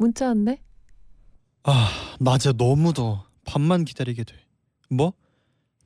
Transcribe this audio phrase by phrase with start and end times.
[0.00, 0.62] 문자 왔네.
[1.62, 4.34] 아 낮에 너무 더워 밤만 기다리게 돼
[4.88, 5.12] 뭐?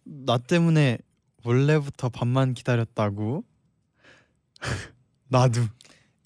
[0.04, 0.98] 나 때문에
[1.44, 3.44] 원래부터 밤만 기다렸다고?
[5.28, 5.62] 나도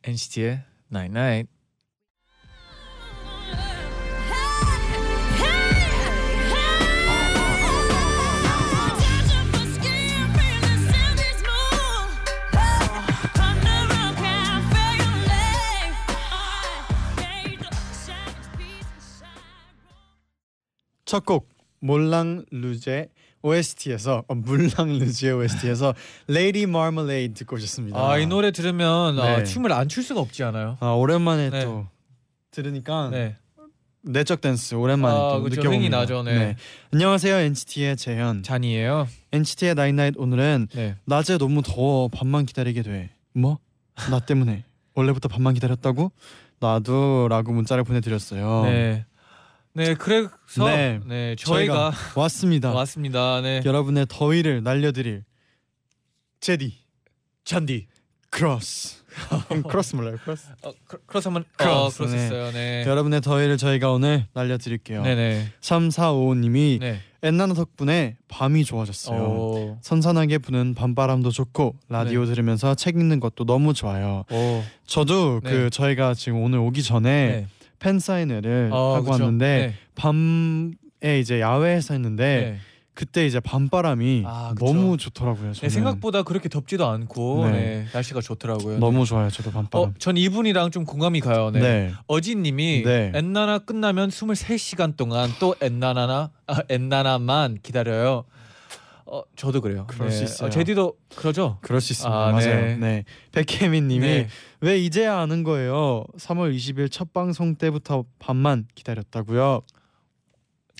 [0.04, 1.50] NCT의 Night Night.
[21.08, 21.48] 첫 곡
[21.80, 23.08] 물랑 루즈
[23.42, 25.94] OST에서 어, 물랑 루즈 OST에서
[26.28, 27.98] Lady Marmalade 듣고 오셨습니다.
[27.98, 29.44] 아 이 노래 들으면 아, 네.
[29.44, 30.76] 춤을 안 출 수가 없지 않아요?
[30.80, 31.64] 아 오랜만에 네.
[31.64, 31.86] 또
[32.50, 33.36] 들으니까 네.
[34.02, 35.56] 내적 댄스 오랜만에 아, 또 그쵸.
[35.60, 35.98] 느껴봅니다.
[35.98, 36.56] 나죠, 네.
[36.92, 38.42] 안녕하세요 NCT의 재현.
[38.42, 39.06] 쟈니예요.
[39.32, 40.96] NCT의 night night 오늘은 네.
[41.04, 43.10] 낮에 너무 더워 밤만 기다리게 돼.
[43.32, 43.58] 뭐?
[44.10, 44.64] 나 때문에
[44.94, 46.10] 원래부터 밤만 기다렸다고?
[46.60, 48.64] 나도라고 문자를 보내드렸어요.
[48.64, 49.04] 네.
[49.78, 50.30] 네, 그래서
[50.66, 51.36] 네, 네.
[51.38, 52.72] 저희가, 왔습니다.
[52.72, 53.40] 왔습니다.
[53.40, 53.62] 네.
[53.64, 55.24] 여러분의 더위를 날려드릴
[56.40, 56.74] 재디
[57.44, 57.86] 쟌디.
[58.30, 58.98] 크로스.
[59.68, 60.16] 크로스 몰라요?
[60.22, 60.48] 크로스.
[60.62, 62.50] 어, 크- 크로스 한번 크로스, 어, 크로스 했어요.
[62.52, 62.84] 네.
[62.86, 65.02] 여러분의 더위를 저희가 오늘 날려드릴게요.
[65.02, 65.46] 네, 네.
[65.60, 67.00] 3455님이 네.
[67.22, 69.20] 엔나나 덕분에 밤이 좋아졌어요.
[69.20, 69.78] 오.
[69.80, 72.26] 선선하게 부는 밤바람도 좋고 라디오 네.
[72.32, 74.24] 들으면서 책 읽는 것도 너무 좋아요.
[74.30, 74.62] 오.
[74.86, 75.50] 저도 네.
[75.50, 77.46] 그 저희가 지금 오늘 오기 전에 네.
[77.78, 79.24] 팬 사인회를 어, 하고 그쵸.
[79.24, 82.58] 왔는데 밤에 이제 야외에서 했는데 네.
[82.94, 84.72] 그때 이제 밤바람이 아, 그쵸.
[84.72, 85.52] 너무 좋더라고요.
[85.52, 85.70] 네, 저는.
[85.70, 87.52] 생각보다 그렇게 덥지도 않고 네.
[87.52, 87.86] 네.
[87.92, 88.78] 날씨가 좋더라고요.
[88.78, 89.30] 너무 좋아요.
[89.30, 89.88] 저도 밤바람.
[89.90, 91.50] 어, 전 이분이랑 좀 공감이 가요.
[91.52, 91.60] 네.
[91.60, 91.92] 네.
[92.08, 93.12] 어진님이 네.
[93.14, 98.24] 엔나나 끝나면 23시간 동안 또 엔나나나 아, 엔나나만 기다려요.
[99.10, 99.86] 어, 저도 그래요.
[99.88, 100.48] 그럴 수 있어요.
[100.48, 101.58] 어, 제디도 그러죠.
[101.62, 102.14] 그럴 수 있습니다.
[102.14, 102.60] 아, 맞아요.
[102.60, 102.76] 네.
[102.76, 103.04] 네.
[103.32, 104.28] 백혜민님이 네.
[104.60, 106.04] 왜 이제야 아는 거예요?
[106.18, 109.62] 3월 20일 첫 방송 때부터 밤만 기다렸다고요.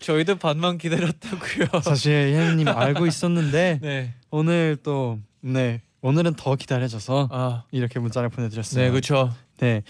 [0.00, 1.80] 저희도 반만 기다렸다고요.
[1.82, 4.14] 사실 혜민님 알고 있었는데 네.
[4.30, 5.80] 오늘 또 네.
[6.02, 8.84] 오늘은 더 기다려져서 아, 이렇게 문자를 보내드렸어요.
[8.84, 9.34] 네, 그렇죠.
[9.58, 9.82] 네.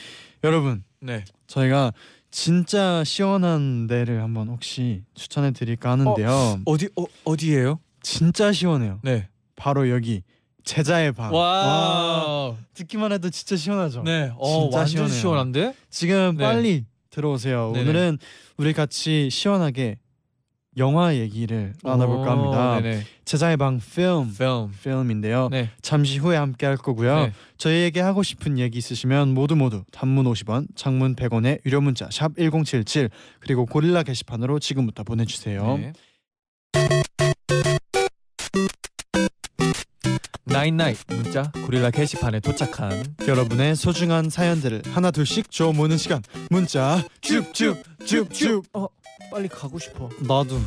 [0.44, 1.24] 여러분 네.
[1.46, 1.92] 저희가
[2.30, 6.60] 진짜 시원한 데를 한번 혹시 추천해 드릴까 하는데요.
[6.64, 7.80] 어 디 어, 어디예요?
[8.08, 9.00] 진짜 시원해요.
[9.02, 9.28] 네.
[9.54, 10.22] 바로 여기
[10.64, 11.32] 제자의 방.
[11.34, 12.56] 와, 와.
[12.72, 14.02] 듣기만 해도 진짜 시원하죠.
[14.02, 14.32] 네.
[14.38, 15.18] 어, 진짜 시원해요.
[15.18, 15.74] 시원한데?
[15.90, 16.44] 지금 네.
[16.44, 17.72] 빨리 들어오세요.
[17.74, 17.90] 네네.
[17.90, 18.18] 오늘은
[18.56, 19.98] 우리 같이 시원하게
[20.78, 22.80] 영화 얘기를 나눠볼까 오, 합니다.
[22.80, 23.04] 네네.
[23.26, 24.70] 제자의 방 필름 film.
[24.82, 25.48] 필름인데요.
[25.50, 25.68] 네.
[25.82, 27.26] 잠시 후에 함께 할 거고요.
[27.26, 27.32] 네.
[27.58, 33.10] 저희에게 하고 싶은 얘기 있으시면 모두 모두 단문 50원, 장문 100원의 유료 문자 샵 #1077
[33.40, 35.76] 그리고 고릴라 게시판으로 지금부터 보내주세요.
[35.78, 35.92] 네.
[40.58, 46.20] 나인나잇 문자 고릴라 게시판에 도착한 여러분의 소중한 사연들을 하나 둘씩 줘 모는 시간
[46.50, 48.88] 문자 쭉쭉쭉쭉 어
[49.30, 50.08] 빨리 가고 싶어.
[50.18, 50.60] 나도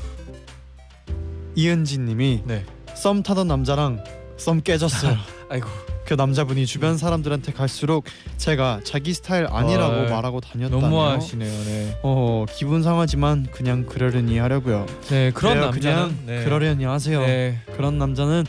[1.55, 2.65] 이은지님이 네.
[2.95, 4.01] 썸 타던 남자랑
[4.37, 5.17] 썸 깨졌어요.
[5.51, 5.67] 아이고.
[6.05, 8.05] 그 남자분이 주변 사람들한테 갈수록
[8.37, 10.81] 제가 자기 스타일 아니라고 어, 말하고 다녔다네요.
[10.81, 11.63] 너무하시네요.
[11.65, 11.99] 네.
[12.01, 14.85] 어 기분 상하지만 그냥 그러려니 하려고요.
[15.09, 16.43] 네 그런 남자는 그냥 네.
[16.45, 17.19] 그러려니 하세요.
[17.21, 17.59] 네.
[17.75, 18.45] 그런 남자는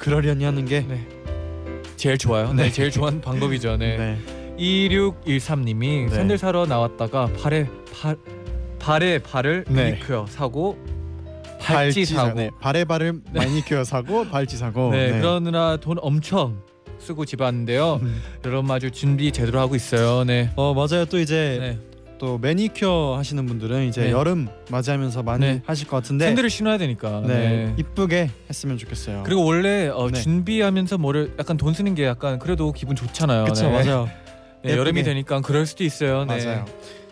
[0.00, 1.06] 그러려니 하는 게 네.
[1.96, 2.52] 제일 좋아요.
[2.54, 2.64] 네.
[2.64, 2.70] 네.
[2.70, 3.76] 제일 좋아하는 방법이죠.
[3.76, 3.96] 네.
[3.96, 4.18] 네.
[4.58, 6.08] 2613님이 네.
[6.08, 7.68] 샌들 사러 나왔다가 발에
[8.00, 8.16] 발
[8.78, 9.90] 발에 발을 네.
[9.92, 10.78] 매니큐어 사고
[11.60, 12.50] 발찌 사고 네.
[12.60, 14.90] 발에 발을 마니큐어 사고 발찌 사고.
[14.90, 15.18] 네, 네.
[15.20, 16.62] 그러느라 돈 엄청
[16.98, 18.00] 쓰고 집 왔는데요.
[18.02, 18.22] 음.
[18.44, 20.24] 여러분 아주 준비 제대로 하고 있어요.
[20.24, 20.50] 네.
[20.56, 21.04] 어 맞아요.
[21.04, 21.89] 또 이제 네.
[22.20, 24.10] 또 매니큐어 하시는 분들은 이제 네.
[24.10, 25.62] 여름 맞이하면서 많이 네.
[25.64, 27.22] 하실 것 같은데 샌들을 신어야 되니까.
[27.26, 27.28] 네.
[27.28, 27.74] 네.
[27.78, 29.22] 이쁘게 했으면 좋겠어요.
[29.24, 30.20] 그리고 원래 어, 네.
[30.20, 33.44] 준비하면서 뭐를 약간 돈 쓰는 게 약간 그래도 기분 좋잖아요.
[33.44, 33.72] 그쵸 네.
[33.72, 34.10] 맞아요.
[34.62, 35.02] 네, 여름이.
[35.02, 36.26] 되니까 그럴 수도 있어요.
[36.26, 36.44] 네.
[36.44, 36.66] 맞아요.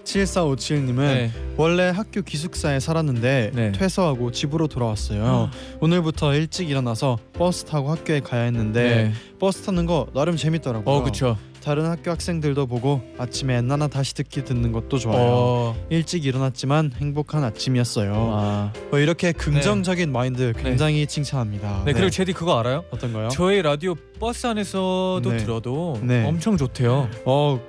[0.04, 1.30] 7457님은 네.
[1.56, 3.72] 원래 학교 기숙사에 살았는데 네.
[3.72, 5.50] 퇴소하고 집으로 돌아왔어요.
[5.80, 9.12] 오늘부터 일찍 일어나서 버스 타고 학교에 가야 했는데 네.
[9.38, 10.94] 버스 타는 거 나름 재밌더라고요.
[10.94, 11.38] 어, 그렇죠.
[11.68, 15.18] 다른 학교 학생들도 보고 아침에 엔나나 다시 듣기 듣는 것도 좋아요.
[15.20, 15.86] 어.
[15.90, 18.14] 일찍 일어났지만 행복한 아침이었어요.
[18.14, 18.72] 아.
[18.88, 21.82] 뭐 이렇게 긍정적인 마인드 굉장히 칭찬합니다.
[21.84, 22.84] 네, 그리고 재디 그거 알아요?
[22.90, 23.28] 어떤 거요?
[23.28, 25.36] 저희 라디오 버스 안에서도 네.
[25.36, 26.24] 들어도 네.
[26.24, 27.10] 엄청 좋대요.
[27.26, 27.60] 어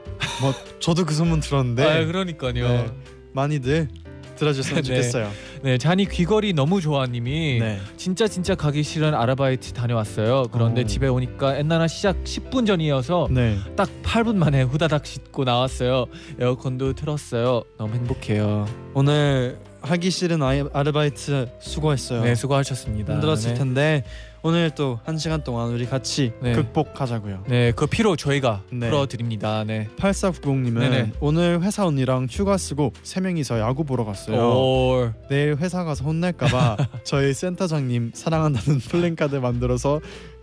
[0.42, 2.54] 뭐 저도 그 소문 들었는데 아 그러니까요.
[2.54, 2.84] 네.
[2.84, 2.92] 네.
[3.34, 3.90] 많이들
[4.40, 4.88] 들어줬으면 네.
[4.88, 5.32] 좋겠어요.
[5.80, 7.80] 잔이 귀걸이 너무 좋아님이 네.
[7.98, 10.46] 진짜 진짜 가기 싫은 아르바이트 다녀왔어요.
[10.52, 10.86] 그런데 어.
[10.86, 13.58] 집에 오니까 엔나나 시작 10분 전이어서 네.
[13.76, 16.06] 딱 8분 만에 후다닥 씻고 나왔어요.
[16.40, 17.64] 에어컨도 틀었어요.
[17.78, 18.68] 너무 행복해요.
[18.94, 22.24] 오늘 하기 싫은 아이, 아르바이트 수고했어요.
[22.24, 23.14] 네 수고하셨습니다.
[23.14, 23.58] 힘들었을 네.
[23.58, 24.04] 텐데
[24.42, 26.54] 오늘 또 한 시간 동안 우리 같이 네.
[26.54, 27.44] 극복하자고요.
[27.48, 28.90] 네, 그 피로 저희가 네.
[28.90, 29.64] 풀어드립니다.
[29.66, 29.90] 네.
[29.98, 31.12] 8490님은 네네.
[31.20, 34.38] 오늘 회사 언니랑 휴가 쓰고 세 명이서 야구 보러 갔어요.
[34.38, 40.00] 오, 내일 회사 가서 혼날까봐 저희 센터장님 사랑한다는 플랜카드 만들어서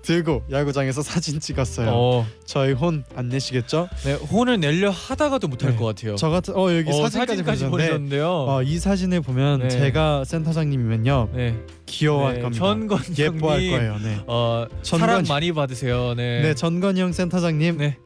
[0.06, 1.91] 들고 야구장에서 사진 찍었어요.
[1.93, 3.88] 어, 저희 혼 안 내시겠죠?
[4.05, 5.76] 네, 혼을 내려 하다가도 못할 네.
[5.76, 6.14] 것 같아요.
[6.17, 8.29] 저 같은 어 여기 어, 사진까지, 사진까지 보셨는데 보내셨는데요.
[8.49, 9.69] 어, 이 사진을 보면 네.
[9.69, 11.56] 제가 센터장님이면요 네,
[11.87, 12.64] 귀여워할 네, 겁니다.
[12.64, 13.99] 전건 예뻐할 거예요.
[13.99, 14.20] 네.
[14.29, 16.14] 어, 전건- 사랑 많이 받으세요.
[16.17, 17.97] 네, 네, 전건희 형 센터장님 네.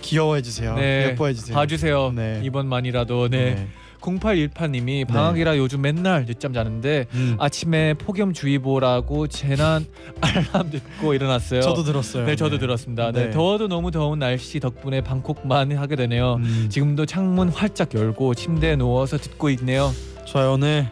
[0.00, 0.74] 귀여워해 주세요.
[0.76, 1.08] 네.
[1.10, 1.54] 예뻐해 주세요.
[1.54, 2.10] 봐 주세요.
[2.14, 2.40] 네.
[2.44, 3.68] 이번만이라도 네.
[4.02, 7.36] 0818님이 방학이라 요즘 맨날 늦잠 자는데 음.
[7.38, 9.86] 아침에 폭염주의보라고 재난
[10.20, 11.62] 알람 듣고 일어났어요.
[11.62, 12.26] 저도 들었어요.
[12.26, 13.12] 네, 저도 들었습니다.
[13.12, 13.26] 네.
[13.26, 13.30] 네.
[13.30, 16.34] 더워도 너무 더운 날씨 덕분에 방콕만 하게 되네요.
[16.34, 16.66] 음.
[16.70, 19.92] 지금도 창문 활짝 열고 침대에 누워서 듣고 있네요.
[20.26, 20.88] 저희 오늘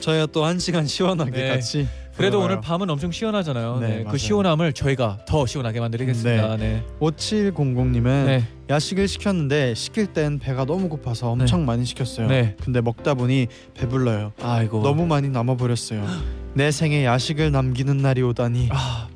[0.00, 1.48] 저희가 또 한 시간 시원하게 네.
[1.48, 2.40] 같이 그래도.
[2.40, 3.78] 오늘 밤은 엄청 시원하잖아요.
[3.80, 4.08] 네, 네, 맞아요.
[4.10, 6.56] 그 시원함을 저희가 더 시원하게 만들겠습니다.
[6.56, 6.84] 네.
[7.00, 8.44] 5700님은 네.
[8.70, 12.28] 야식을 시켰는데 시킬 땐 배가 너무 고파서 엄청 많이 시켰어요.
[12.28, 12.56] 네.
[12.62, 14.32] 근데 먹다 보니 배불러요.
[14.42, 14.82] 아이고.
[14.82, 16.06] 너무 많이 남아 버렸어요.
[16.54, 18.68] 내 생에 야식을 남기는 날이 오다니.
[18.72, 19.08] 아,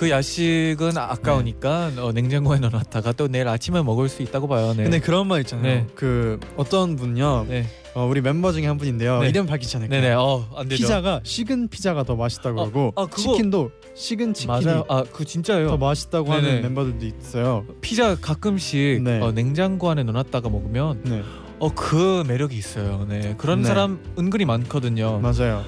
[0.00, 4.72] 그 야식은 아까우니까 어, 냉장고에 넣어놨다가 또 내일 아침에 먹을 수 있다고 봐요.
[4.74, 4.84] 네.
[4.84, 5.62] 근데 그런 말 있잖아요.
[5.62, 5.86] 네.
[5.94, 7.44] 그 어떤 분요.
[7.46, 7.66] 네.
[7.92, 9.20] 어, 우리 멤버 중에 한 분인데요.
[9.20, 9.28] 네.
[9.28, 10.00] 이름 밝히지 않을까요?
[10.00, 10.14] 네네.
[10.14, 10.84] 어, 안 되죠.
[10.84, 14.84] 피자가 식은 피자가 더 맛있다고 어, 하고 아, 그거- 치킨도 식은 치킨이 맞아요.
[14.88, 15.68] 아, 그 진짜예요.
[15.68, 16.46] 더 맛있다고 네네.
[16.48, 17.66] 하는 멤버들도 있어요.
[17.82, 19.20] 피자 가끔씩 네.
[19.20, 21.22] 어, 냉장고 안에 넣어놨다가 먹으면 네,
[21.58, 23.04] 어 그 매력이 있어요.
[23.06, 23.68] 네 그런 네.
[23.68, 25.18] 사람 은근히 많거든요.
[25.20, 25.62] 맞아요.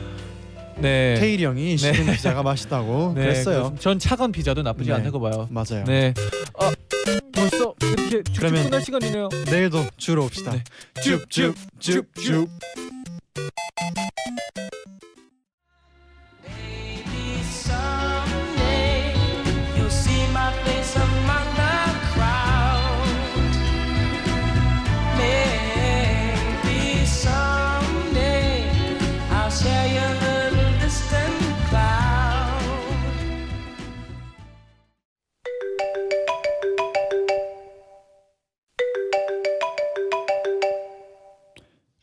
[0.78, 1.14] 네.
[1.18, 3.74] 테일이 형이 식은 피자가 맛있다고 네, 그랬어요.
[3.78, 4.96] 전 차가운 피자도 나쁘지 네.
[4.96, 5.48] 않다고 봐요.
[5.50, 5.84] 맞아요.
[5.86, 6.12] 네.
[6.58, 6.72] 아
[7.34, 9.28] 벌써 이렇게 쭉쭉 그러면- 끝날 시간이네요.
[9.50, 10.52] 내일도 주로 옵시다.
[10.52, 10.64] 네.
[11.02, 12.48] 쭉쭉쭉쭉.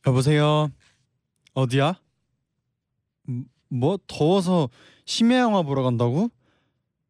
[0.10, 0.72] 여보세요.
[1.54, 1.94] 어디야?
[3.30, 4.70] 음, 뭐 더워서
[5.06, 6.32] 심야 영화 보러 간다고?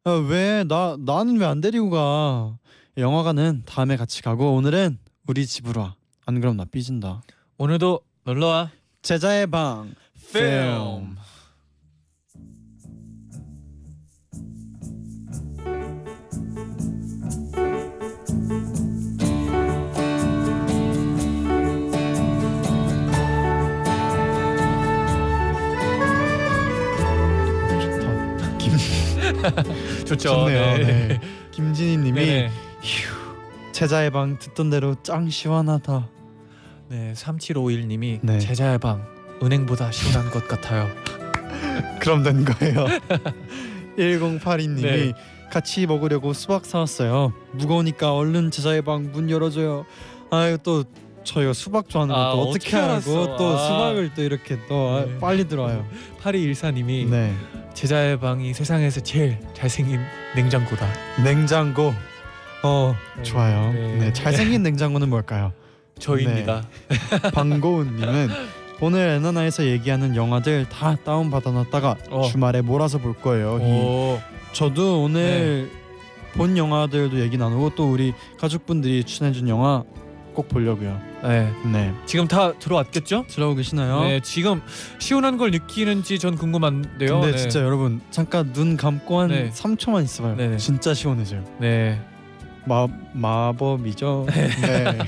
[0.06, 0.64] 야, 왜?
[0.64, 2.58] 나 나는 왜 안 데리고 가?
[2.98, 5.96] 영화관은 다음에 같이 가고 오늘은 우리 집으로 와.
[6.26, 7.22] 안 그럼 나 삐진다.
[7.56, 8.70] 오늘도 놀러 와.
[9.02, 9.94] 제자의 방
[10.32, 11.16] 필름.
[30.06, 30.28] 좋죠.
[30.28, 30.78] 좋네요.
[30.86, 31.20] 네.
[31.52, 32.50] 김진희님이 네.
[33.72, 36.08] 제자의 방 듣던 대로 짱 시원하다.
[36.88, 37.12] 네.
[37.16, 38.38] 3751님이 네.
[38.38, 39.04] 제자의 방
[39.42, 40.88] 은행보다 시원한 것 같아요.
[42.00, 42.86] 그럼 된 거예요.
[43.98, 45.12] 1082님이 네.
[45.50, 47.32] 같이 먹으려고 수박 사왔어요.
[47.52, 49.84] 무거우니까 얼른 제자의 방 문 열어줘요.
[50.30, 50.84] 아유 또
[51.30, 53.36] 저희가 수박 좋아하는 아, 것도 어떻게 어떻게 알고 알았어?
[53.36, 53.58] 또 아.
[53.58, 55.18] 수박을 또 이렇게 또 네.
[55.18, 55.86] 빨리 들어와요.
[56.22, 57.34] 8214님이 네.
[57.74, 60.00] 제자의 방이 세상에서 제일 잘생긴
[60.34, 60.86] 냉장고다.
[61.22, 61.94] 냉장고.
[62.62, 63.22] 어 네.
[63.22, 63.72] 좋아요.
[63.72, 63.96] 네.
[63.96, 64.12] 네.
[64.12, 65.52] 잘생긴 냉장고는 뭘까요?
[65.98, 66.64] 저입니다.
[67.32, 68.28] 방고은님은
[68.80, 72.22] 오늘 에나나에서 얘기하는 영화들 다 다운 받아놨다가 어.
[72.22, 73.58] 주말에 몰아서 볼 거예요.
[73.58, 73.64] 히.
[73.64, 74.20] 오.
[74.52, 75.80] 저도 오늘 네.
[76.32, 79.84] 본 영화들도 얘기 나누고 또 우리 가족분들이 추천해준 영화
[80.34, 81.00] 꼭 보려고요.
[81.22, 81.52] 네.
[81.72, 83.26] 네 지금 다 들어왔겠죠?
[83.28, 84.04] 들어오고 계시나요?
[84.04, 84.62] 네, 지금
[84.98, 87.20] 시원한 걸 느끼는지 전 궁금한데요.
[87.20, 87.36] 근데 네.
[87.36, 89.50] 진짜 여러분 잠깐 눈 감고 한 네.
[89.50, 90.36] 3초만 있어봐요.
[90.36, 90.56] 네네.
[90.58, 91.44] 진짜 시원해져요.
[91.58, 92.00] 네.
[92.64, 94.26] 마 마법이죠.
[94.28, 94.98] 네.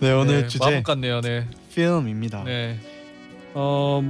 [0.00, 1.20] 네 오늘 네, 주제 마법 같네요.
[1.20, 1.46] 네.
[1.74, 2.44] 필름입니다.
[2.44, 2.78] 네.
[3.54, 4.02] 어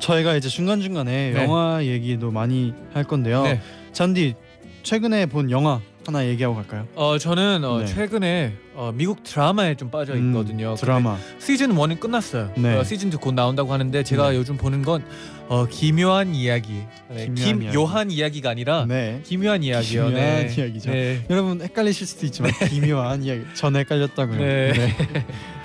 [0.00, 1.42] 저희가 이제 중간 중간에 네.
[1.42, 3.42] 영화 얘기도 많이 할 건데요.
[3.42, 3.60] 네.
[3.92, 4.34] 잔디
[4.82, 6.88] 최근에 본 영화 하나 얘기하고 갈까요?
[6.94, 7.86] 어 저는 어, 네.
[7.86, 10.70] 최근에 어, 미국 드라마에 좀 빠져 있거든요.
[10.70, 11.18] 음, 드라마.
[11.38, 12.50] 시즌 1은 끝났어요.
[12.56, 12.76] 네.
[12.78, 14.36] 어, 시즌 2곧 나온다고 하는데 제가 네.
[14.36, 15.04] 요즘 보는 건
[15.48, 16.82] 어, 기묘한 이야기.
[17.10, 18.40] 네, 김요한 이야기.
[18.40, 19.20] 가 아니라 네.
[19.22, 20.06] 기묘한 이야기요.
[20.06, 20.54] 기묘한 네.
[20.56, 20.90] 이야기죠.
[20.90, 21.26] 네.
[21.28, 23.42] 여러분 헷갈리실 수도 있지만 기묘한 이야기.
[23.52, 24.38] 전 헷갈렸다고요.
[24.38, 24.72] 네.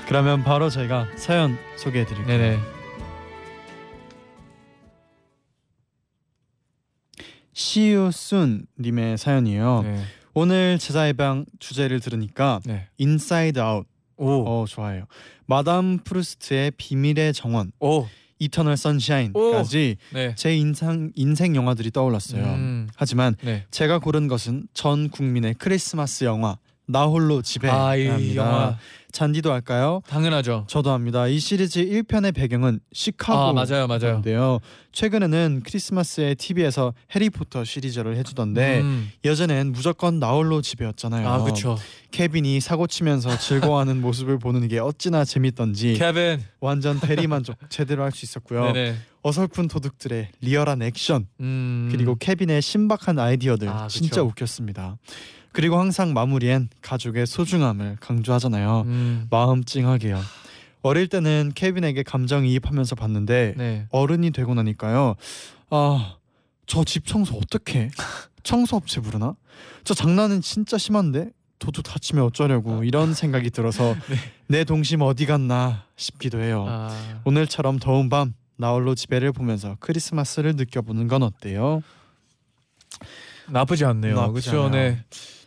[0.10, 2.38] 그러면 바로 저희가 사연 소개해 드릴게요.
[2.38, 2.60] 네네.
[7.54, 9.84] 시우순 님의 사연이에요.
[9.86, 10.04] 네.
[10.34, 12.88] 오늘 재쟈의 방 주제를 들으니까 네.
[12.98, 13.86] 인사이드 아웃
[14.18, 14.44] 오.
[14.48, 15.06] 어 좋아해요.
[15.46, 18.08] 마담 프루스트의 비밀의 정원, 오.
[18.40, 20.36] 이터널 선샤인까지 네.
[20.36, 22.44] 제 인상 인생 영화들이 떠올랐어요.
[22.44, 22.88] 음.
[22.96, 23.66] 하지만 네.
[23.72, 27.86] 제가 고른 것은 전 국민의 크리스마스 영화 나 홀로 집에입니다.
[27.88, 28.78] 아, 이 영화
[29.14, 30.02] 쟌디도 할까요?
[30.08, 30.66] 당연하죠.
[30.68, 31.28] 저도 합니다.
[31.28, 33.86] 이 시리즈 1편의 배경은 아, 시카고 맞아요.
[33.88, 34.16] 맞아요.
[34.16, 34.60] 인데요.
[34.92, 39.12] 최근에는 크리스마스에 TV에서 해리포터 시리즈를 해주던데 음.
[39.24, 41.28] 예전엔 무조건 나홀로 집에였잖아요.
[41.30, 41.78] 아, 그렇죠.
[42.12, 46.42] 케빈이 사고 치면서 즐거워하는 모습을 보는 게 어찌나 재밌던지 케빈.
[46.60, 48.72] 완전 대리만족 제대로 할 수 있었고요.
[48.74, 48.96] 네네.
[49.22, 51.88] 어설픈 도둑들의 리얼한 액션 음.
[51.92, 54.22] 그리고 케빈의 신박한 아이디어들 아, 진짜.
[54.24, 54.98] 웃겼습니다.
[55.54, 58.82] 그리고 항상 마무리엔 가족의 소중함을 강조하잖아요.
[58.88, 59.28] 음.
[59.30, 60.20] 마음 찡하게요.
[60.82, 63.88] 어릴 때는 케빈에게 감정이입하면서 봤는데 네.
[63.92, 65.16] 어른이 되고 나니까요.
[65.70, 66.16] 아,
[66.66, 67.90] 저 집 청소 어떻게?
[68.44, 69.36] 청소업체 부르나?
[69.86, 71.30] 저 장난은 진짜 심한데
[71.60, 74.16] 도둑 다치면 어쩌려고 이런 생각이 들어서 네.
[74.48, 76.66] 내 동심 어디 갔나 싶기도 해요.
[76.68, 77.22] 아.
[77.24, 81.82] 오늘처럼 더운 밤 나홀로 집에를 보면서 크리스마스를 느껴보는 건 어때요?
[83.50, 84.16] 나쁘지 않네요.
[84.16, 84.70] 나쁘지 그렇죠.
[84.70, 85.04] 네.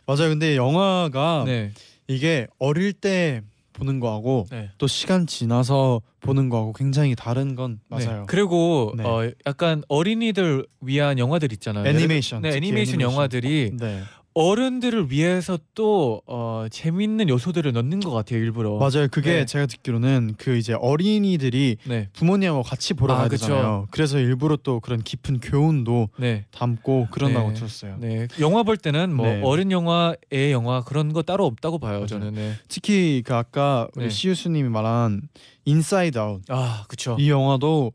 [0.07, 0.29] 맞아요.
[0.29, 1.71] 근데 영화가 네.
[2.07, 3.41] 이게 어릴 때
[3.73, 4.71] 보는 거하고 네.
[4.77, 8.21] 또 시간 지나서 보는 거하고 굉장히 다른 건 맞아요.
[8.21, 8.23] 네.
[8.27, 9.03] 그리고 네.
[9.03, 11.85] 어 약간 어린이들 위한 영화들 있잖아요.
[11.85, 13.01] 애니메이션, 네, 애니메이션, 애니메이션.
[13.01, 14.01] 영화들이 네.
[14.37, 18.77] 어른들을 위해서 또 어, 재밌는 요소들을 넣는 것 같아요, 일부러.
[18.77, 19.07] 맞아요.
[19.09, 19.45] 그게 네.
[19.45, 22.09] 제가 듣기로는 그 이제 어린이들이 네.
[22.13, 23.47] 부모님하고 같이 보러 아, 가야 그쵸.
[23.47, 23.87] 되잖아요.
[23.89, 26.45] 그래서 일부러 또 그런 깊은 교훈도 네.
[26.51, 27.53] 담고 그런다고 네.
[27.55, 27.97] 들었어요.
[27.99, 28.27] 네.
[28.39, 29.41] 영화 볼 때는 뭐 네.
[29.43, 32.05] 어른 영화, 애 영화 그런 거 따로 없다고 봐요, 맞아요.
[32.05, 32.35] 저는.
[32.35, 32.53] 네.
[32.67, 34.09] 특히 그 아까 우리 네.
[34.11, 35.23] 시우스님이 말한
[35.65, 37.15] 인사이드 아웃 아, 그렇죠.
[37.19, 37.91] 이 영화도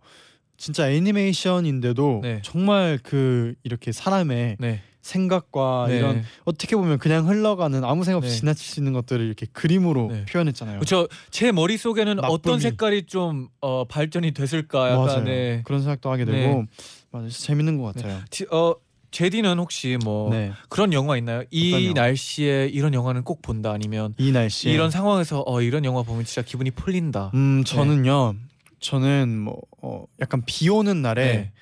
[0.57, 2.41] 진짜 애니메이션인데도 네.
[2.43, 4.83] 정말 그 이렇게 사람의 네.
[5.03, 5.99] 생각과 네.
[5.99, 8.39] 이런 어떻게 보면 그냥 흘러가는 아무 생각 없이 네.
[8.41, 10.25] 지나칠 수 있는 것들을 이렇게 그림으로 네.
[10.27, 10.79] 표현했잖아요.
[10.79, 11.09] 그렇죠.
[11.31, 12.33] 제 머릿 속에는 나쁨이.
[12.33, 15.25] 어떤 색깔이 좀 어, 발전이 됐을까 약간 맞아요.
[15.25, 15.63] 네.
[15.65, 16.67] 그런 생각도 하게 되고 네.
[17.11, 17.29] 맞아요.
[17.29, 18.21] 진짜 재밌는 것 같아요.
[18.31, 18.75] 티- 어
[19.11, 20.53] 재디는 혹시 뭐 네.
[20.71, 21.43] 그런 영화 있나요?
[21.51, 22.01] 이 영화?
[22.03, 26.41] 날씨에 이런 영화는 꼭 본다 아니면 이 날씨 이런 상황에서 어 이런 영화 보면 진짜
[26.41, 27.31] 기분이 풀린다.
[27.35, 28.35] 음 저는요
[28.81, 31.53] 저는 뭐 어, 약간 비 오는 날에 네.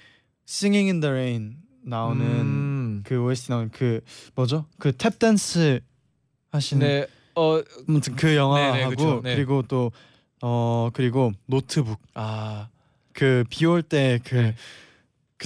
[0.49, 4.01] Singing in the Rain 나오는 음, 그 OST 나오는 그
[4.35, 5.81] 뭐죠 그 탭 댄스
[6.53, 7.07] 하시는 네.
[7.35, 9.21] 어 아무튼 그 영화하고 네, 네.
[9.23, 9.35] 네.
[9.37, 9.91] 그리고 또
[10.43, 12.69] 어 그리고 노트북 아,
[13.13, 14.55] 그 비 올 때 그그 네.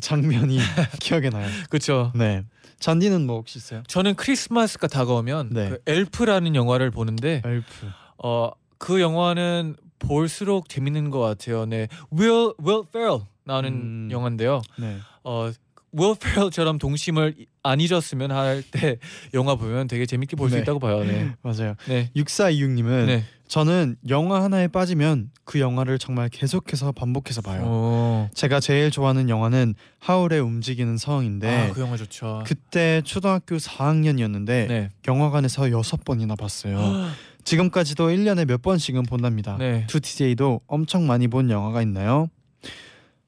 [0.01, 0.59] 장면이
[1.01, 1.49] 기억에 나요.
[1.69, 2.13] 그렇죠.
[2.15, 2.45] 네.
[2.79, 3.83] 잔디는 뭐 혹시 있어요?
[3.89, 5.71] 저는 크리스마스가 다가오면 네.
[5.71, 7.91] 그 엘프라는 영화를 보는데 엘프.
[8.19, 11.67] 어그 영화는 볼수록 재밌는 것 같아요.
[11.67, 14.09] 네, Will Will Ferrell 나오는 음.
[14.13, 14.63] 영화인데요.
[14.79, 14.99] 네.
[15.25, 15.51] 어
[15.97, 18.97] Will Ferrell처럼 동심을 안 잊었으면 할 때
[19.35, 20.63] 영화 보면 되게 재밌게 볼수 네.
[20.63, 21.05] 있다고 봐요.
[21.05, 21.75] 네, 맞아요.
[21.87, 23.25] 네, 6426님은 네.
[23.47, 27.63] 저는 영화 하나에 빠지면 그 영화를 정말 계속해서 반복해서 봐요.
[27.65, 28.29] 오.
[28.35, 32.43] 제가 제일 좋아하는 영화는 하울의 움직이는 성인데 아, 그 영화 좋죠.
[32.47, 34.91] 그때 초등학교 4학년이었는데 네.
[35.07, 36.79] 영화관에서 여섯 번이나 봤어요.
[37.45, 39.57] 지금까지도 1년에 몇 번씩은 본답니다.
[39.59, 39.87] 네.
[39.87, 42.29] 두 TJ도 엄청 많이 본 영화가 있나요?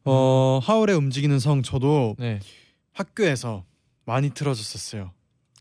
[0.06, 2.40] 어 하울의 움직이는 성 저도 네.
[2.92, 3.64] 학교에서
[4.04, 5.10] 많이 틀어줬었어요.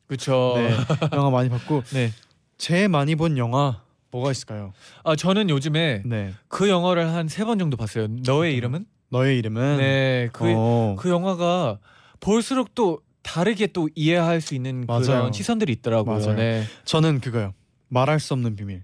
[0.07, 0.53] 그렇죠.
[0.55, 0.71] 네,
[1.15, 2.11] 영화 많이 봤고 네.
[2.57, 4.71] 제일 많이 본 영화 뭐가 있을까요?
[5.03, 8.07] 아 저는 요즘에 네, 그 영화를 한 세 번 정도 봤어요.
[8.07, 8.85] 너의 이름은?
[9.09, 10.29] 너의 이름은 네.
[10.31, 11.79] 그 어, 그 영화가
[12.19, 15.01] 볼수록 또 다르게 또 이해할 수 있는 맞아요.
[15.05, 16.19] 그런 시선들이 있더라고요.
[16.19, 16.35] 맞아요.
[16.35, 16.63] 네.
[16.85, 17.53] 저는 그거요.
[17.89, 18.83] 말할 수 없는 비밀.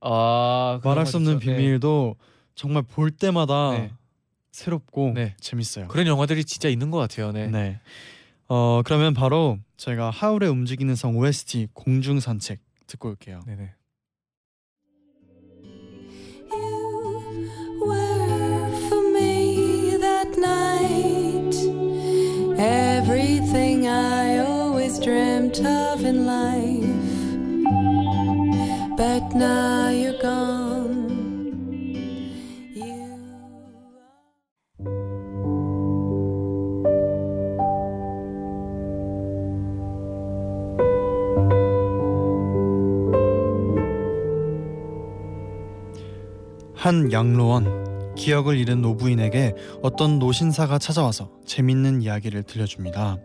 [0.00, 1.38] 아, 그 말할 수 없는.
[1.38, 1.44] 네.
[1.44, 2.16] 비밀도
[2.54, 3.90] 정말 볼 때마다 네.
[4.52, 5.34] 새롭고 네.
[5.40, 5.88] 재밌어요.
[5.88, 7.32] 그런 영화들이 진짜 있는 것 같아요.
[7.32, 7.48] 네.
[7.48, 7.80] 네.
[8.48, 13.40] 어 그러면 바로 저희가 하울의 움직이는 성 OST 공중 산책 듣고 올게요.
[13.46, 13.72] 네네.
[16.52, 21.56] You were for me that night.
[22.60, 26.82] Everything I always dreamt of in life.
[28.96, 31.01] But now you're gone.
[46.92, 53.16] 한 양로원 기억을 잃은 노부인에게 어떤 노신사가 찾아와서 재밌는 이야기를 들려줍니다.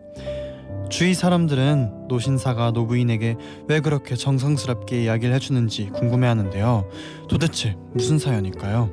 [0.88, 3.36] 주위 사람들은 노신사가 노부인에게
[3.68, 6.88] 왜 그렇게 정성스럽게 이야기를 해주는지 궁금해하는데요.
[7.28, 8.88] 도대체 무슨 사연일까요?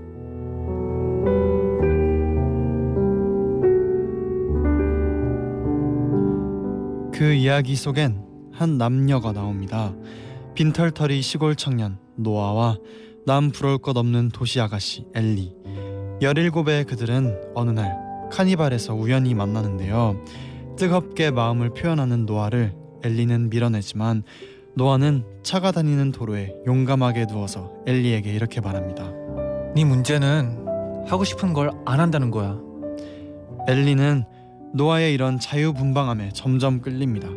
[7.14, 9.96] 그 이야기 속엔 한 남녀가 나옵니다.
[10.54, 12.78] 빈털터리 시골 청년 노아와
[13.26, 15.54] 남 부러울 것 없는 도시 아가씨 엘리.
[16.22, 17.98] 17의 그들은 어느 날
[18.32, 20.24] 카니발에서 우연히 만나는데요.
[20.78, 24.24] 뜨겁게 마음을 표현하는 노아를 엘리는 밀어내지만
[24.76, 29.12] 노아는 차가 다니는 도로에 용감하게 누워서 엘리에게 이렇게 말합니다.
[29.76, 30.66] 네 문제는
[31.08, 32.60] 하고 싶은 걸 안 한다는 거야.
[33.68, 34.24] 엘리는
[34.74, 37.30] 노아의 이런 자유분방함에 점점 끌립니다.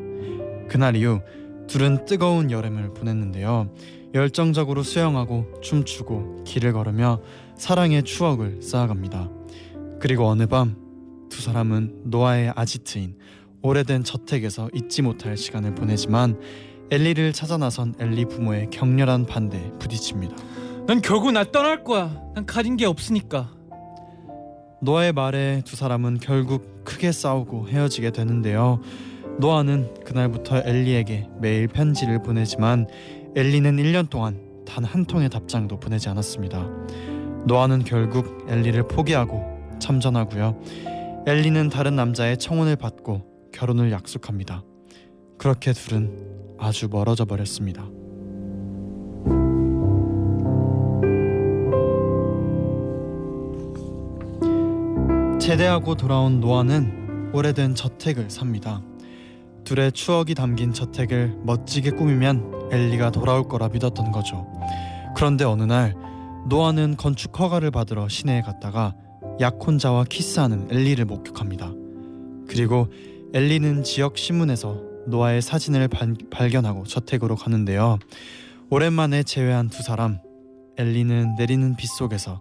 [0.68, 1.21] 그날 이후
[1.68, 3.71] 둘은 뜨거운 여름을 보냈는데요.
[4.14, 7.20] 열정적으로 수영하고 춤추고 길을 걸으며
[7.56, 9.30] 사랑의 추억을 쌓아갑니다.
[10.00, 10.88] 그리고 어느 밤
[11.28, 13.16] 두 사람은 노아의 아지트인
[13.62, 16.40] 오래된 저택에서 잊지 못할 시간을 보내지만
[16.90, 20.34] 엘리를 찾아 나선 엘리 부모의 격렬한 반대에 부딪힙니다.
[20.86, 22.20] 난 결국 나 떠날 거야.
[22.34, 23.50] 난 가진 게 없으니까.
[24.80, 28.80] 노아의 말에 두 사람은 결국 크게 싸우고 헤어지게 되는데요.
[29.38, 32.86] 노아는 그날부터 엘리에게 매일 편지를 보내지만
[33.37, 36.66] 엘리는 1년 동안 단 한 통의 답장도 보내지 않았습니다.
[37.47, 39.42] 노아는 결국 엘리를 포기하고
[39.80, 40.61] 참전하고요.
[41.26, 44.62] 엘리는 다른 남자의 청혼을 받고 결혼을 약속합니다.
[45.38, 47.88] 그렇게 둘은 아주 멀어져 버렸습니다.
[55.40, 58.82] 제대하고 돌아온 노아는 오래된 저택을 삽니다.
[59.68, 64.50] 둘의 추억이 담긴 저택을 멋지게 꾸미면 엘리가 돌아올 거라 믿었던 거죠.
[65.14, 65.94] 그런데 어느 날
[66.48, 68.94] 노아는 건축 허가를 받으러 시내에 갔다가
[69.38, 71.70] 약혼자와 키스하는 엘리를 목격합니다.
[72.48, 72.88] 그리고
[73.34, 77.98] 엘리는 지역 신문에서 노아의 사진을 발, 발견하고 저택으로 가는데요.
[78.70, 80.18] 오랜만에 재회한 두 사람
[80.78, 82.40] 엘리는 내리는 빗 속에서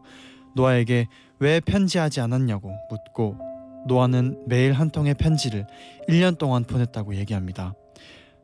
[0.55, 1.09] 노아에게
[1.39, 3.46] 왜 편지하지 않았냐고 묻고
[3.85, 5.67] 노아는 매일 한 통의 편지를
[6.09, 7.73] 1년 동안 보냈다고 얘기합니다.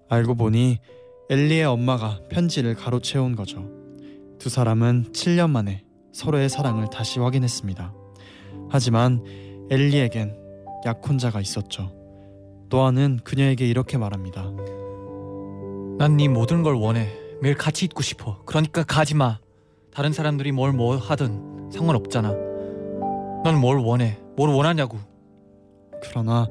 [0.09, 0.79] 알고 보니
[1.29, 3.67] 엘리의 엄마가 편지를 가로채운 거죠.
[4.39, 7.93] 두 사람은 7년 만에 서로의 사랑을 다시 확인했습니다.
[8.69, 9.23] 하지만
[9.71, 10.37] 엘리에겐
[10.85, 11.91] 약혼자가 있었죠.
[12.69, 14.43] 노아는 그녀에게 이렇게 말합니다.
[15.97, 17.07] 난 네 모든 걸 원해.
[17.41, 18.43] 매일 같이 있고 싶어.
[18.45, 19.39] 그러니까 가지 마.
[19.93, 22.29] 다른 사람들이 뭘 뭐 하든 상관없잖아.
[23.43, 24.17] 넌 뭘 원해?
[24.35, 24.97] 뭘 원하냐고.
[26.03, 26.47] 그러나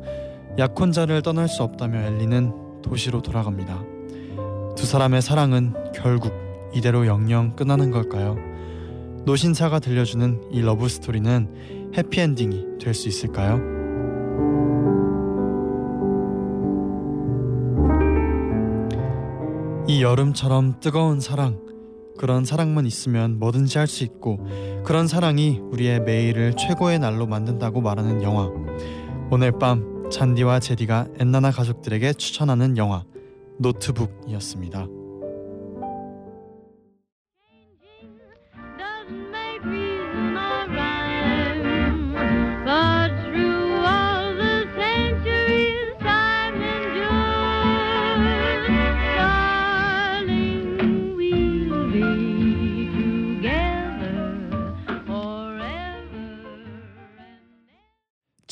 [0.58, 3.82] 약혼자를 떠날 수 없다며 엘리는 도시로 돌아갑니다.
[4.76, 6.32] 두 사람의 사랑은 결국
[6.74, 8.36] 이대로 영영 끝나는 걸까요?
[9.24, 13.60] 노신사가 들려주는 이 러브 스토리는 해피엔딩이 될 수 있을까요?
[19.88, 21.60] 이 여름처럼 뜨거운 사랑
[22.16, 24.46] 그런 사랑만 있으면 뭐든지 할 수 있고
[24.84, 28.48] 그런 사랑이 우리의 매일을 최고의 날로 만든다고 말하는 영화
[29.34, 33.02] 오늘 밤 잔디와 제디가 엔나나 가족들에게 추천하는 영화
[33.60, 34.86] 노트북이었습니다.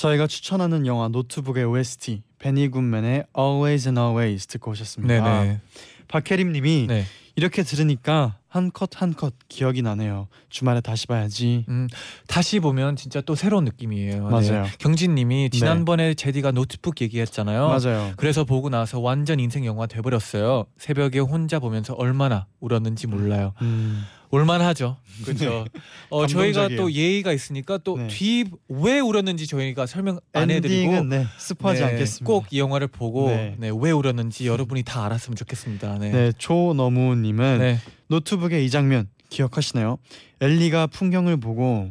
[0.00, 5.22] 저희가 추천하는 영화 노트북의 OST 베니 굿맨의 Always and Always 듣고 오셨습니다.
[5.42, 5.60] 네네.
[6.08, 7.04] 박혜림님이 네.
[7.36, 10.26] 이렇게 들으니까 한 컷 한 컷 기억이 나네요.
[10.48, 11.64] 주말에 다시 봐야지.
[11.68, 11.86] 음,
[12.26, 14.24] 다시 보면 진짜 또 새로운 느낌이에요.
[14.24, 14.62] 맞아요.
[14.62, 14.70] 네.
[14.78, 17.68] 경진님이 지난번에 제디가 노트북 얘기했잖아요.
[17.68, 18.12] 맞아요.
[18.16, 20.64] 그래서 보고 나서 완전 인생 영화 돼버렸어요.
[20.78, 23.52] 새벽에 혼자 보면서 얼마나 울었는지 몰라요.
[23.62, 24.96] 음, 올만하죠.
[25.24, 25.64] 그렇죠.
[26.08, 26.68] 어, 저희가.
[26.76, 28.06] 또 예의가 있으니까 또 네.
[28.08, 32.24] 뒤왜 울었는지 저희가 설명 안 해드리고 엔딩은 네, 스포하지 네, 않겠습니다.
[32.24, 33.56] 꼭 이 영화를 보고 네.
[33.58, 33.70] 네.
[33.76, 35.98] 왜 울었는지 여러분이 다 알았으면 좋겠습니다.
[35.98, 36.10] 네.
[36.10, 37.78] 네, 조너무님은 네.
[38.08, 39.98] 노트북의 이 장면 기억하시나요?
[40.40, 41.90] 엘리가 풍경을 보고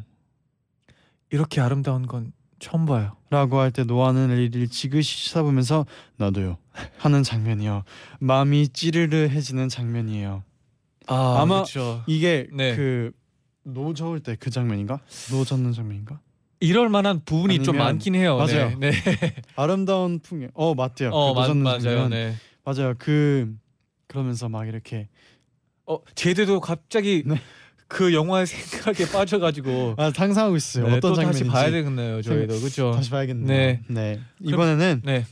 [1.32, 3.16] 이렇게 아름다운 건 처음 봐요.
[3.30, 5.86] 라고 할 때 노아는 엘리를 지그시 쳐다보면서
[6.18, 6.58] 나도요
[6.98, 7.84] 하는 장면이요.
[8.20, 10.44] 마음이 찌르르해지는 장면이에요.
[11.10, 12.04] 아, 아마 그렇죠.
[12.08, 12.76] 이게 네.
[12.76, 13.12] 그
[13.64, 15.00] 노저울 때그 장면인가?
[15.32, 16.20] 노 젓는 장면인가?
[16.62, 18.38] 이럴 만한 부분이 좀 아니면- 많긴 해요.
[18.38, 18.78] 맞아요.
[18.80, 18.92] 네.
[18.92, 19.36] 네.
[19.56, 20.50] 아름다운 풍경.
[20.54, 21.10] 어 맞대요.
[21.12, 21.80] 어, 그노 맞, 맞아요.
[21.80, 22.10] 장면.
[22.10, 22.36] 네.
[22.66, 22.94] 맞아요.
[22.98, 23.54] 그
[24.08, 25.08] 그러면서 막 이렇게
[25.86, 27.36] 어, 제대도 갑자기 네.
[27.88, 30.86] 그 영화의 생각에 빠져가지고 아 상상하고 있어요.
[30.88, 32.22] 네, 어떤 또 장면인지 다시 봐야 되겠네요.
[32.22, 32.92] 저희도 그렇죠.
[32.92, 33.48] 다시 봐야겠네요.
[33.48, 33.82] 네.
[33.88, 34.20] 네.
[34.42, 35.26] 이번에는 네,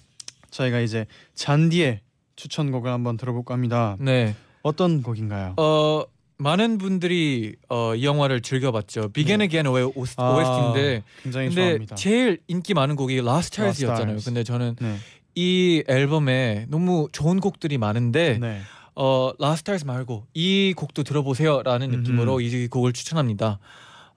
[0.49, 2.01] 저희가 이제 잔디의
[2.35, 3.97] 추천곡을 한번 들어볼까 합니다.
[3.99, 4.35] 네.
[4.67, 5.53] 어떤 곡인가요?
[5.57, 6.03] 어
[6.37, 9.09] 많은 분들이 어, 이 영화를 즐겨봤죠.
[9.09, 9.45] Begin 네.
[9.45, 11.95] Again OS, 아, OST인데 굉장히 근데 좋아합니다.
[11.95, 13.61] 제일 인기 많은 곡이 Last.
[13.61, 14.25] Stars.
[14.25, 14.97] 근데 저는 네.
[15.35, 18.61] 이 앨범에 너무 좋은 곡들이 많은데 네.
[18.95, 21.97] 어 Last Stars 말고 이 곡도 들어보세요라는 음흠.
[22.01, 23.59] 느낌으로 이 곡을 추천합니다.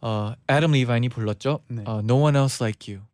[0.03, 1.61] 어 애덤 리바인이 불렀죠.
[1.69, 1.83] 네.
[1.87, 3.05] 어, No One Else Like You.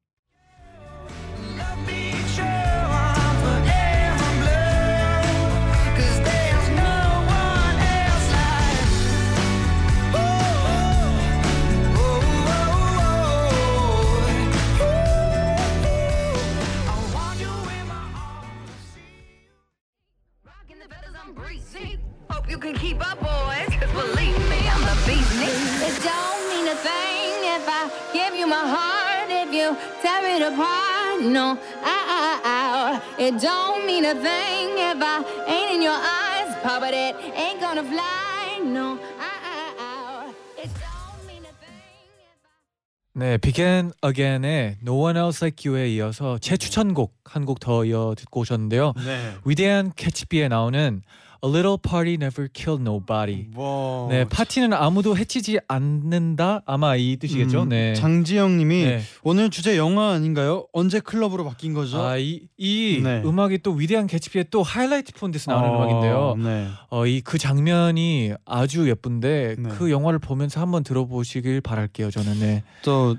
[34.07, 36.91] Mean a thing if I ain't in your eyes, Papa.
[36.91, 38.61] That ain't gonna fly.
[38.63, 40.63] No, I, I, I.
[40.63, 43.19] It don't mean a thing if I.
[43.19, 48.15] 네, Begin Again의 No One Else Like You에 이어서 제 추천곡 한 곡 더 이어
[48.17, 48.93] 듣고 오셨는데요.
[49.05, 49.35] 네.
[49.45, 51.03] 위대한 캐치비에 나오는
[51.45, 53.47] A Little Party Never Killed Nobody.
[53.55, 54.09] 와.
[54.09, 56.63] 네, 파티는 아무도 해치지 않는다.
[56.67, 57.63] 아마 이 뜻이겠죠.
[57.65, 57.95] 음, 네.
[57.95, 59.01] 장지영님이 네.
[59.23, 60.67] 오늘 주제 영화 아닌가요?
[60.73, 62.01] 언제 클럽으로 바뀐 거죠?
[62.01, 63.23] 아, 이, 이 네.
[63.25, 66.37] 음악이 또 위대한 캐치비의 또 하이라이트 폰트에서 나오는 어, 음악인데요.
[66.39, 66.69] 네.
[66.91, 69.69] 어, 이 그 장면이 아주 예쁜데 네.
[69.71, 72.11] 그 영화를 보면서 한번 들어보시길 바랄게요.
[72.11, 72.63] 저는 네.
[72.83, 73.17] 또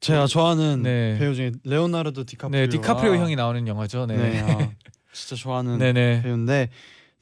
[0.00, 1.16] 제가 좋아하는 네.
[1.18, 2.60] 배우 중에 레오나르도 디카프리오.
[2.60, 4.06] 네, 디카프리오 형이 나오는 영화죠.
[4.06, 4.16] 네.
[4.16, 4.40] 네.
[4.40, 4.70] 아,
[5.12, 6.22] 진짜 좋아하는 네, 네.
[6.22, 6.68] 배우인데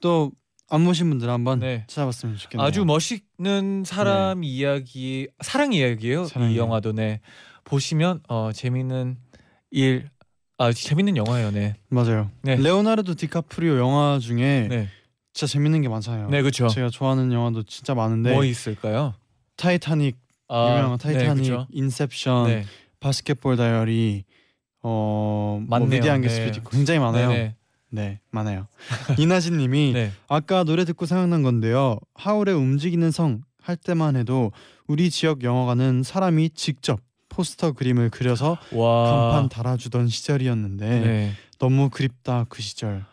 [0.01, 0.33] 또
[0.71, 1.85] 안 보신 분들 한번 네.
[1.87, 2.67] 찾아봤으면 좋겠네요.
[2.67, 6.27] 아주 멋있는 사람 이야기, 사랑 이야기예요.
[6.27, 6.59] 사랑 이 이야기.
[6.59, 7.21] 영화도 네.
[7.65, 9.17] 보시면 어 재밌는
[9.71, 10.11] 일
[10.59, 11.53] 아, 재밌는 영화예요.
[11.53, 11.77] 네.
[11.89, 12.31] 맞아요.
[12.43, 12.57] 네.
[12.57, 14.89] 레오나르도 디카프리오 영화 중에 네.
[15.33, 16.29] 진짜 재밌는 게 많잖아요.
[16.29, 16.69] 네, 그렇죠.
[16.69, 19.15] 제가 좋아하는 영화도 진짜 많은데 뭐 있을까요?
[19.57, 21.67] 타이타닉 아, 유명한 타이타닉, 네, 그쵸.
[21.71, 22.65] 인셉션, 네.
[23.01, 24.25] 바스켓볼 다이어리,
[24.83, 25.99] 어, 뭐 많네요.
[25.99, 26.53] 위대한 네.
[26.71, 27.31] 굉장히 많아요.
[27.31, 27.57] 네, 네.
[28.31, 28.67] 많아요.
[29.19, 30.13] 이나진님이 네.
[30.29, 31.99] 아까 노래 듣고 생각난 건데요.
[32.15, 34.51] 하울의 움직이는 성 할 때만 해도
[34.87, 39.11] 우리 지역 영화관은 사람이 직접 포스터 그림을 그려서 와.
[39.11, 41.33] 간판 달아주던 시절이었는데 네.
[41.59, 43.05] 너무 그립다 그 시절.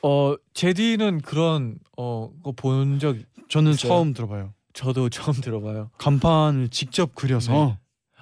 [0.00, 3.16] 어, 재디는 그런 어 그거 본 적
[3.50, 3.88] 저는 있어요?
[3.88, 4.54] 처음 들어봐요.
[4.72, 5.90] 저도 처음 들어봐요.
[5.98, 7.76] 간판을 직접 그려서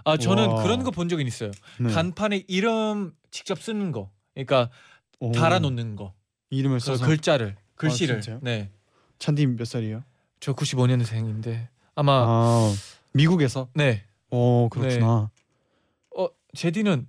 [0.04, 0.62] 아, 저는 우와.
[0.64, 1.52] 그런 거 본 적은 있어요.
[1.78, 1.92] 네.
[1.92, 4.10] 간판에 이름 직접 쓰는 거.
[4.34, 4.70] 그러니까
[5.20, 6.12] 오, 달아 놓는 거.
[6.50, 8.20] 이름을 그 써서 글자를, 글씨를.
[8.20, 8.40] 진짜요?
[8.42, 8.70] 네.
[9.18, 10.04] 찬디 몇 살이에요?
[10.40, 12.74] 저 95년생인데 아마 아
[13.12, 13.68] 미국에서?
[13.74, 14.04] 네.
[14.30, 15.30] 오 그렇구나.
[16.16, 17.06] 어, 제디는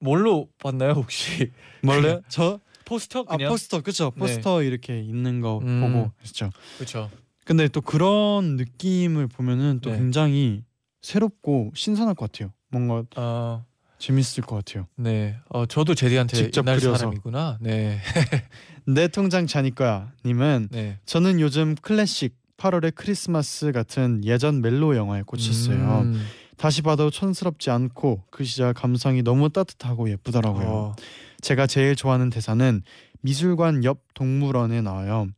[0.00, 1.52] 뭘로 봤나요, 혹시?
[1.82, 2.20] 몰래요?
[2.28, 3.48] 저 포스터 아 그냥?
[3.50, 4.20] 포스터 그쵸 네.
[4.20, 5.80] 포스터 이렇게 있는 거 음.
[5.80, 6.50] 보고 했죠.
[6.76, 7.10] 그렇죠.
[7.44, 9.96] 근데 또 그런 느낌을 보면은 또 네.
[9.96, 10.64] 굉장히
[11.00, 12.52] 새롭고 신선할 것 같아요.
[12.70, 13.64] 뭔가 어,
[13.98, 14.86] 재밌을 것 같아요.
[14.96, 15.36] 네.
[15.48, 16.98] 어, 저도 제디한테 직접 옛날 그려서.
[16.98, 17.58] 사람이구나.
[17.60, 18.00] 네.
[18.86, 20.98] 내 통장 자니 거야 님은 네.
[21.04, 26.00] 저는 요즘 클래식 8월의 크리스마스 같은 예전 멜로 영화에 꽂혔어요.
[26.02, 26.26] 음.
[26.56, 30.66] 다시 봐도 촌스럽지 않고 그 시절 감성이 너무 따뜻하고 예쁘더라고요.
[30.66, 30.96] 어,
[31.40, 32.82] 제가 제일 좋아하는 대사는
[33.20, 35.28] 미술관 옆 동물원에 나와요.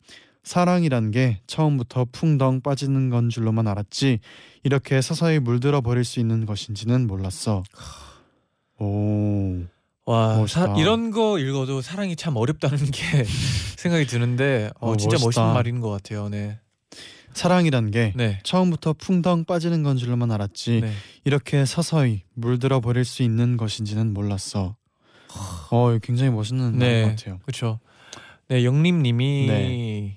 [0.42, 4.20] 사랑이란 게 처음부터 풍덩 빠지는 건 줄로만 알았지
[4.62, 7.62] 이렇게 서서히 물들어 버릴 수 있는 것인지는 몰랐어.
[8.81, 9.59] 오,
[10.07, 10.47] 와.
[10.47, 13.25] 사, 이런 거 읽어도 사랑이 참 어렵다는 게
[13.77, 15.27] 생각이 드는데 어, 어, 진짜 멋있다.
[15.27, 16.29] 멋있는 말인 것 같아요.
[16.29, 16.59] 네.
[17.33, 18.40] 사랑이란 게 네.
[18.43, 20.93] 처음부터 풍덩 빠지는 건 줄로만 알았지 네.
[21.25, 24.77] 이렇게 서서히 물들어 버릴 수 있는 것인지는 몰랐어.
[25.71, 27.03] 어, 굉장히 멋있는 네.
[27.03, 27.38] 말 같아요.
[27.43, 27.79] 그렇죠.
[28.49, 30.16] 네, 영림 님이 네.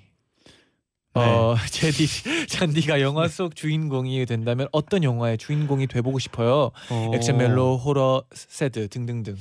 [1.14, 6.72] 어, 제디 잔디가 영화 속 주인공이 된다면 어떤 영화의 주인공이 돼 보고 싶어요?
[6.90, 9.36] 어, 액션 멜로, 호러, 새드 등등등.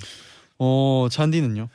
[0.59, 1.69] 어, 잔디는요?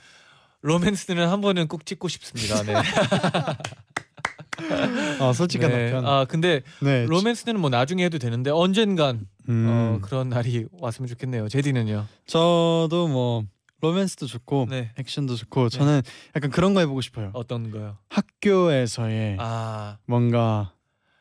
[0.63, 2.63] 로맨스는 한 번은 꼭 찍고 싶습니다.
[2.63, 2.75] 네.
[5.21, 5.91] 아, 솔직한 네.
[5.91, 6.07] 답변.
[6.07, 7.07] 아, 근데 네.
[7.07, 11.49] 로맨스는 뭐 나중에 해도 되는데 언젠간 음, 어, 그런 날이 왔으면 좋겠네요.
[11.49, 12.07] 제디는요?
[12.27, 13.45] 저도 뭐
[13.81, 14.91] 로맨스도 좋고 네.
[14.99, 16.03] 액션도 좋고 저는
[16.35, 17.31] 약간 그런 거 해보고 싶어요.
[17.33, 17.97] 어떤 거요?
[18.09, 20.73] 학교에서의 아, 뭔가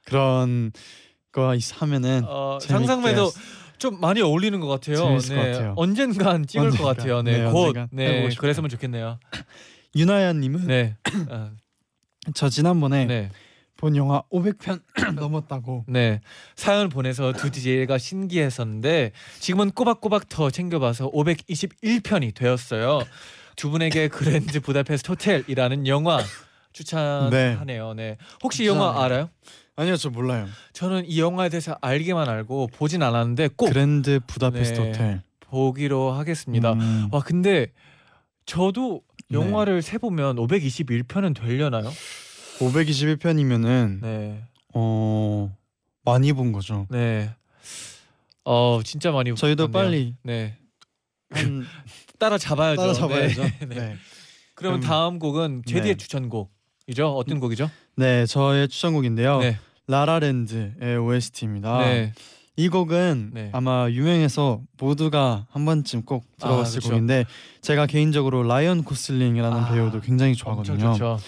[0.06, 0.72] 그런
[1.32, 3.30] 거 있- 하면은 어, 재밌게 상상만 해도
[3.74, 4.96] 할좀 많이 어울리는 것 같아요.
[4.98, 5.52] 재밌을 것 네.
[5.52, 5.74] 같아요.
[5.78, 6.78] 언젠간 찍을 언젠간.
[6.88, 7.22] 것 같아요.
[7.22, 7.76] 네, 네, 곧.
[7.91, 8.30] 네.
[8.36, 9.20] 그랬으면 좋겠네요.
[9.96, 10.96] 유나야님은 네,
[11.30, 11.52] 아,
[12.34, 13.30] 저 지난번에 네.
[13.78, 14.82] 본 영화 500편
[15.16, 15.86] 넘었다고.
[15.88, 16.20] 네
[16.56, 23.02] 사연 보내서 두 DJ가 신기했었는데 지금은 꼬박꼬박 더 챙겨봐서 521편이 되었어요.
[23.56, 26.20] 두 분에게 그랜드 부다페스트 호텔이라는 영화
[26.74, 27.94] 추천하네요.
[27.94, 28.18] 네.
[28.44, 29.04] 혹시 이 영화.
[29.04, 29.30] 알아요?
[29.76, 30.48] 아니요, 저 몰라요.
[30.74, 34.88] 저는 이 영화에 대해서 알기만 알고 보진 않았는데 꼭 그랜드 부다페스트 네.
[34.88, 35.22] 호텔.
[35.42, 36.74] 보기로 하겠습니다.
[36.74, 37.68] 음, 와 근데
[38.46, 39.38] 저도 네.
[39.40, 41.90] 영화를 세 보면 521편은 되려나요?
[42.60, 44.43] 521편이면은 네.
[44.74, 45.56] 어
[46.04, 46.88] 많이 본 거죠.
[46.89, 47.30] 네.
[48.43, 49.91] 어 진짜 많이 저희도 봤네요.
[49.91, 50.58] 빨리 네.
[51.32, 51.65] 한
[52.20, 52.82] 따라 잡아야죠.
[52.82, 53.43] 따라 잡아야죠.
[53.43, 53.60] 네.
[53.67, 53.76] 네.
[53.76, 53.96] 네.
[54.56, 55.98] 그러면 음, 다음 곡은 제디의 네.
[55.98, 57.15] 추천곡이죠.
[57.15, 57.70] 어떤 곡이죠?
[57.96, 59.39] 네, 저의 추천곡인데요.
[59.39, 59.58] 네.
[59.88, 61.80] 라라랜드의 OST입니다.
[61.80, 62.13] 네.
[62.56, 63.50] 이 곡은 네.
[63.54, 66.89] 아마 유명해서 모두가 한 번쯤 꼭 들어봤을 아, 그쵸.
[66.89, 67.26] 곡인데
[67.62, 71.20] 제가 개인적으로 라이언 고슬링이라는 아, 배우도 굉장히 좋아하거든요.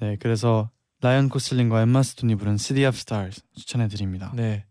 [0.00, 0.70] 네, 그래서
[1.02, 4.32] 라이언 고슬링과 엠마 스톤이 부른 City of Stars 추천해 드립니다.
[4.34, 4.64] 네.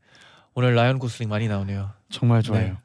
[0.53, 1.91] 오늘 라이언 고슬링 많이 나오네요.
[2.09, 2.61] 정말 좋아요.
[2.61, 2.77] 네.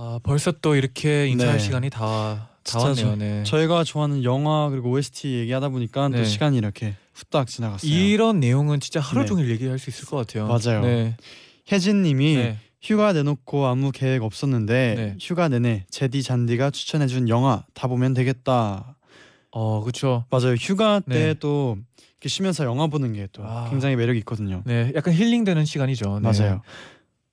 [0.00, 1.58] 아 벌써 또 이렇게 인사할 네.
[1.58, 3.04] 시간이 다, 다 진짜 왔네요.
[3.10, 3.42] 저- 네.
[3.42, 6.18] 저희가 좋아하는 영화 그리고 OST 얘기하다 보니까 네.
[6.18, 7.90] 또 시간이 이렇게 후딱 지나갔어요.
[7.90, 9.26] 이런 내용은 진짜 하루 네.
[9.26, 10.46] 종일 얘기할 수 있을 것 같아요.
[10.46, 10.82] 맞아요.
[10.82, 11.16] 네.
[11.72, 12.58] 혜진 님이 네.
[12.80, 15.16] 휴가 내놓고 아무 계획 없었는데 네.
[15.20, 18.94] 휴가 내내 제디 잔디가 추천해준 영화 다 보면 되겠다.
[19.50, 20.26] 어 그렇죠.
[20.30, 20.54] 맞아요.
[20.54, 21.34] 휴가 네.
[21.34, 21.76] 때또
[22.20, 23.66] 이렇게 쉬면서 영화 보는 게 또 아.
[23.68, 24.62] 굉장히 매력이 있거든요.
[24.64, 26.20] 네, 약간 힐링되는 시간이죠.
[26.20, 26.30] 네.
[26.30, 26.62] 맞아요.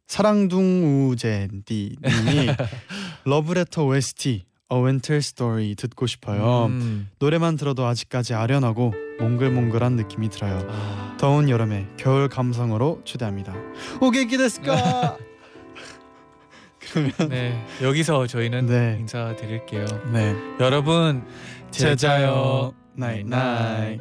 [0.07, 2.47] 사랑둥우재디 님이
[3.25, 6.65] 러브레터 OST A Winter Story 듣고 싶어요.
[6.67, 7.09] 음.
[7.19, 10.59] 노래만 들어도 아직까지 아련하고 몽글몽글한 느낌이 들어요.
[10.69, 13.53] 아, 더운 여름에 겨울 감성으로 초대합니다.
[14.01, 15.17] お元気 ですか?
[16.79, 18.97] 그러면 네, 여기서 저희는 네.
[18.99, 19.85] 인사드릴게요.
[20.11, 21.25] 네 여러분
[21.71, 23.99] 잘 자요 night night